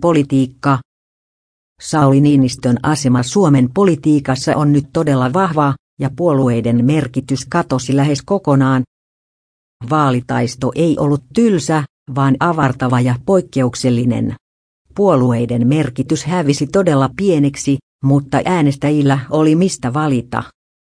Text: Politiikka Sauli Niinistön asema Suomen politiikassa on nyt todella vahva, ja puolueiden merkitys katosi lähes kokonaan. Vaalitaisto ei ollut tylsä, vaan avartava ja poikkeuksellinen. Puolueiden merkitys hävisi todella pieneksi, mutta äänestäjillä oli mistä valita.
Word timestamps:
Politiikka 0.00 0.78
Sauli 1.82 2.20
Niinistön 2.20 2.76
asema 2.82 3.22
Suomen 3.22 3.68
politiikassa 3.74 4.56
on 4.56 4.72
nyt 4.72 4.84
todella 4.92 5.32
vahva, 5.32 5.74
ja 6.00 6.10
puolueiden 6.16 6.84
merkitys 6.84 7.46
katosi 7.50 7.96
lähes 7.96 8.22
kokonaan. 8.22 8.82
Vaalitaisto 9.90 10.72
ei 10.74 10.96
ollut 10.98 11.24
tylsä, 11.34 11.84
vaan 12.14 12.36
avartava 12.40 13.00
ja 13.00 13.14
poikkeuksellinen. 13.26 14.34
Puolueiden 14.94 15.66
merkitys 15.66 16.24
hävisi 16.24 16.66
todella 16.66 17.10
pieneksi, 17.16 17.78
mutta 18.04 18.40
äänestäjillä 18.44 19.18
oli 19.30 19.56
mistä 19.56 19.94
valita. 19.94 20.42